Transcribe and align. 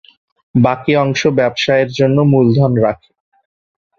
বাকি 0.55 0.91
অংশ 0.97 1.21
ব্যবসায়ের 1.39 1.89
জন্য 1.99 2.17
মূলধন 2.31 2.71
রাখে। 2.85 3.11